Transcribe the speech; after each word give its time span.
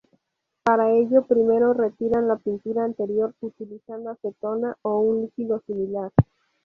Para 0.63 0.89
ello, 0.93 1.27
primero 1.27 1.75
retiran 1.75 2.27
la 2.27 2.37
pintura 2.37 2.85
anterior 2.85 3.35
utilizando 3.39 4.09
acetona 4.09 4.75
o 4.81 4.97
un 4.97 5.21
líquido 5.25 5.61
similar. 5.67 6.09